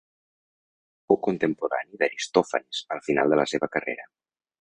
[1.11, 4.09] Fou contemporani d'Aristòfanes al final de la seva carrera.